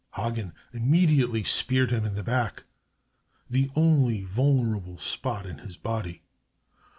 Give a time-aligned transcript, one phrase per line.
[0.15, 2.63] Hagen immediately speared him in the back,
[3.47, 6.23] the only vulnerable spot in his body.